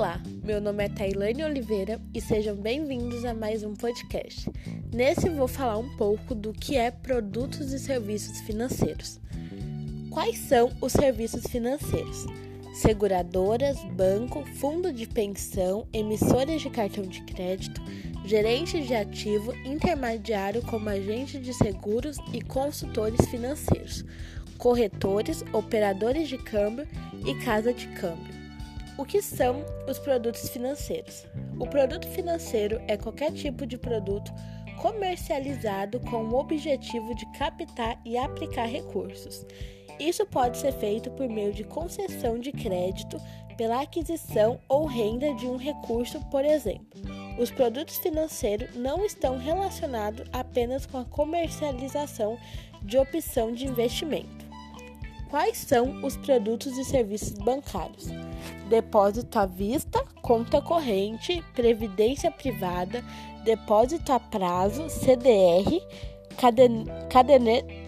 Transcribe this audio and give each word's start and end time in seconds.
Olá, 0.00 0.18
meu 0.42 0.62
nome 0.62 0.82
é 0.82 0.88
Tailane 0.88 1.44
Oliveira 1.44 2.00
e 2.14 2.22
sejam 2.22 2.56
bem-vindos 2.56 3.22
a 3.22 3.34
mais 3.34 3.62
um 3.62 3.74
podcast. 3.74 4.50
Nesse 4.90 5.28
vou 5.28 5.46
falar 5.46 5.76
um 5.76 5.94
pouco 5.98 6.34
do 6.34 6.54
que 6.54 6.74
é 6.74 6.90
produtos 6.90 7.70
e 7.74 7.78
serviços 7.78 8.40
financeiros. 8.40 9.20
Quais 10.08 10.38
são 10.38 10.72
os 10.80 10.92
serviços 10.92 11.46
financeiros? 11.46 12.24
Seguradoras, 12.72 13.76
banco, 13.92 14.42
fundo 14.54 14.90
de 14.90 15.06
pensão, 15.06 15.86
emissoras 15.92 16.62
de 16.62 16.70
cartão 16.70 17.04
de 17.04 17.20
crédito, 17.24 17.82
gerente 18.24 18.80
de 18.80 18.94
ativo, 18.94 19.52
intermediário 19.66 20.62
como 20.62 20.88
agente 20.88 21.38
de 21.38 21.52
seguros 21.52 22.16
e 22.32 22.40
consultores 22.40 23.28
financeiros, 23.28 24.02
corretores, 24.56 25.44
operadores 25.52 26.26
de 26.26 26.38
câmbio 26.38 26.88
e 27.26 27.34
casa 27.44 27.74
de 27.74 27.86
câmbio. 27.88 28.39
O 29.00 29.04
que 29.06 29.22
são 29.22 29.64
os 29.88 29.98
produtos 29.98 30.50
financeiros? 30.50 31.24
O 31.58 31.66
produto 31.66 32.06
financeiro 32.08 32.78
é 32.86 32.98
qualquer 32.98 33.32
tipo 33.32 33.64
de 33.64 33.78
produto 33.78 34.30
comercializado 34.76 35.98
com 36.00 36.24
o 36.24 36.38
objetivo 36.38 37.14
de 37.14 37.24
captar 37.32 37.98
e 38.04 38.18
aplicar 38.18 38.66
recursos. 38.66 39.46
Isso 39.98 40.26
pode 40.26 40.58
ser 40.58 40.72
feito 40.72 41.10
por 41.12 41.30
meio 41.30 41.50
de 41.50 41.64
concessão 41.64 42.38
de 42.38 42.52
crédito, 42.52 43.16
pela 43.56 43.80
aquisição 43.80 44.60
ou 44.68 44.84
renda 44.84 45.32
de 45.32 45.46
um 45.46 45.56
recurso, 45.56 46.20
por 46.30 46.44
exemplo. 46.44 47.00
Os 47.38 47.50
produtos 47.50 47.96
financeiros 47.96 48.76
não 48.76 49.02
estão 49.02 49.38
relacionados 49.38 50.28
apenas 50.30 50.84
com 50.84 50.98
a 50.98 51.06
comercialização 51.06 52.36
de 52.82 52.98
opção 52.98 53.50
de 53.50 53.66
investimento. 53.66 54.49
Quais 55.30 55.58
são 55.58 56.04
os 56.04 56.16
produtos 56.16 56.76
e 56.76 56.84
serviços 56.84 57.38
bancários? 57.38 58.08
Depósito 58.68 59.38
à 59.38 59.46
vista, 59.46 60.04
conta 60.20 60.60
corrente, 60.60 61.40
previdência 61.54 62.32
privada, 62.32 63.04
depósito 63.44 64.12
a 64.12 64.18
prazo, 64.18 64.90
CDR, 64.90 65.80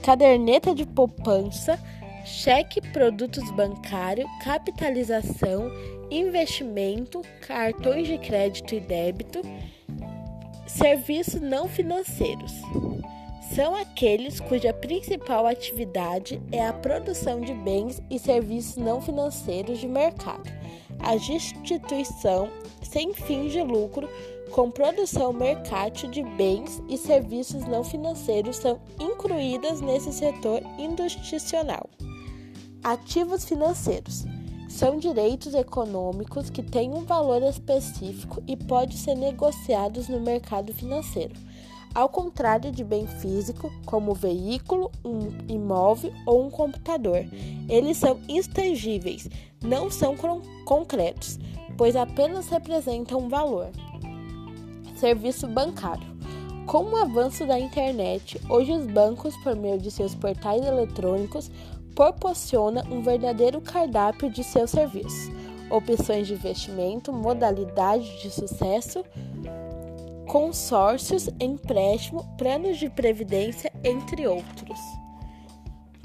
caderneta 0.00 0.72
de 0.72 0.86
poupança, 0.86 1.80
cheque, 2.24 2.80
produtos 2.80 3.50
bancários, 3.50 4.30
capitalização, 4.44 5.68
investimento, 6.12 7.22
cartões 7.44 8.06
de 8.06 8.18
crédito 8.18 8.72
e 8.72 8.80
débito, 8.80 9.42
serviços 10.68 11.40
não 11.40 11.66
financeiros 11.68 12.52
são 13.54 13.74
aqueles 13.74 14.40
cuja 14.40 14.72
principal 14.72 15.46
atividade 15.46 16.40
é 16.50 16.66
a 16.66 16.72
produção 16.72 17.40
de 17.40 17.52
bens 17.52 18.02
e 18.10 18.18
serviços 18.18 18.76
não 18.76 19.00
financeiros 19.00 19.78
de 19.78 19.86
mercado. 19.86 20.50
A 21.00 21.16
instituição 21.16 22.48
sem 22.82 23.12
fins 23.12 23.52
de 23.52 23.62
lucro 23.62 24.08
com 24.52 24.70
produção 24.70 25.34
mercátil 25.34 26.10
de 26.10 26.22
bens 26.22 26.82
e 26.88 26.96
serviços 26.96 27.66
não 27.66 27.84
financeiros 27.84 28.56
são 28.56 28.80
incluídas 28.98 29.82
nesse 29.82 30.12
setor 30.12 30.62
institucional. 30.78 31.90
Ativos 32.82 33.44
financeiros 33.44 34.24
são 34.66 34.98
direitos 34.98 35.52
econômicos 35.52 36.48
que 36.48 36.62
têm 36.62 36.94
um 36.94 37.04
valor 37.04 37.42
específico 37.42 38.42
e 38.46 38.56
podem 38.56 38.96
ser 38.96 39.14
negociados 39.14 40.08
no 40.08 40.20
mercado 40.20 40.72
financeiro 40.72 41.34
ao 41.94 42.08
contrário 42.08 42.70
de 42.70 42.82
bem 42.82 43.06
físico, 43.06 43.70
como 43.84 44.14
veículo, 44.14 44.90
um 45.04 45.28
imóvel 45.48 46.12
ou 46.26 46.46
um 46.46 46.50
computador. 46.50 47.24
Eles 47.68 47.96
são 47.96 48.18
intangíveis, 48.28 49.28
não 49.62 49.90
são 49.90 50.16
concretos, 50.64 51.38
pois 51.76 51.96
apenas 51.96 52.48
representam 52.48 53.20
um 53.20 53.28
valor. 53.28 53.70
Serviço 54.96 55.46
bancário. 55.46 56.12
Com 56.66 56.84
o 56.84 56.96
avanço 56.96 57.44
da 57.44 57.58
internet, 57.58 58.40
hoje 58.48 58.72
os 58.72 58.86
bancos, 58.86 59.36
por 59.38 59.56
meio 59.56 59.78
de 59.78 59.90
seus 59.90 60.14
portais 60.14 60.64
eletrônicos, 60.64 61.50
proporcionam 61.94 62.84
um 62.90 63.02
verdadeiro 63.02 63.60
cardápio 63.60 64.30
de 64.30 64.42
seus 64.44 64.70
serviços, 64.70 65.30
opções 65.68 66.26
de 66.26 66.34
investimento, 66.34 67.12
modalidade 67.12 68.22
de 68.22 68.30
sucesso, 68.30 69.04
consórcios, 70.26 71.28
empréstimo, 71.40 72.24
planos 72.36 72.78
de 72.78 72.88
previdência, 72.88 73.72
entre 73.84 74.26
outros. 74.26 74.78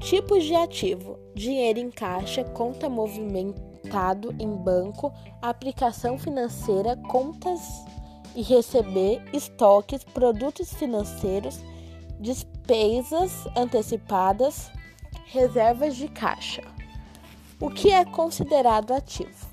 Tipos 0.01 0.44
de 0.44 0.55
ativo: 0.55 1.17
dinheiro 1.35 1.79
em 1.79 1.89
caixa, 1.89 2.44
conta 2.44 2.89
movimentado 2.89 4.33
em 4.39 4.50
banco, 4.56 5.11
aplicação 5.41 6.17
financeira, 6.17 6.95
contas 7.09 7.61
e 8.35 8.41
receber, 8.41 9.23
estoques, 9.33 10.03
produtos 10.03 10.72
financeiros, 10.73 11.59
despesas 12.19 13.31
antecipadas, 13.56 14.72
reservas 15.25 15.95
de 15.95 16.07
caixa. 16.07 16.61
O 17.59 17.72
que 17.72 17.91
é 17.91 18.06
considerado 18.06 18.94
ativo? 18.94 19.47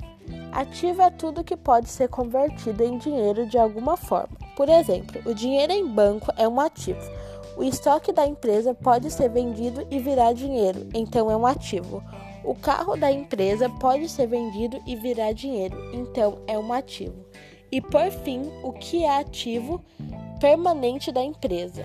Ativo 0.53 1.03
é 1.03 1.11
tudo 1.11 1.43
que 1.43 1.57
pode 1.57 1.89
ser 1.89 2.09
convertido 2.09 2.85
em 2.85 2.99
dinheiro 2.99 3.47
de 3.47 3.59
alguma 3.59 3.97
forma. 3.97 4.44
Por 4.57 4.69
exemplo, 4.69 5.21
o 5.25 5.35
dinheiro 5.35 5.73
em 5.73 5.87
banco 5.87 6.33
é 6.37 6.47
um 6.47 6.61
ativo. 6.61 7.01
O 7.57 7.63
estoque 7.63 8.13
da 8.13 8.27
empresa 8.27 8.75
pode 8.75 9.11
ser 9.11 9.29
vendido 9.29 9.87
e 9.91 9.99
virar 9.99 10.33
dinheiro, 10.33 10.89
então 10.93 11.31
é 11.31 11.37
um 11.37 11.47
ativo. 11.47 12.03
O 12.45 12.55
carro 12.55 12.97
da 12.97 13.11
empresa 13.11 13.71
pode 13.71 14.09
ser 14.09 14.27
vendido 14.27 14.81
e 14.87 14.97
virar 14.97 15.33
dinheiro, 15.33 15.77
então 15.95 16.39
é 16.47 16.59
um 16.59 16.73
ativo. 16.73 17.25
E 17.71 17.81
por 17.81 18.11
fim, 18.11 18.53
o 18.63 18.73
que 18.73 19.05
é 19.05 19.19
ativo 19.19 19.81
permanente 20.41 21.11
da 21.11 21.23
empresa? 21.23 21.85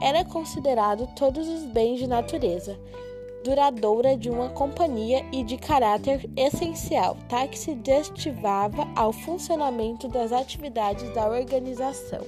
Era 0.00 0.24
considerado 0.24 1.08
todos 1.16 1.48
os 1.48 1.64
bens 1.64 1.98
de 1.98 2.06
natureza 2.06 2.78
duradoura 3.44 4.16
de 4.16 4.28
uma 4.30 4.48
companhia 4.50 5.24
e 5.32 5.42
de 5.42 5.56
caráter 5.56 6.28
essencial, 6.36 7.16
tá? 7.28 7.46
que 7.46 7.58
se 7.58 7.74
destivava 7.74 8.88
ao 8.96 9.12
funcionamento 9.12 10.08
das 10.08 10.32
atividades 10.32 11.08
da 11.14 11.28
organização. 11.28 12.24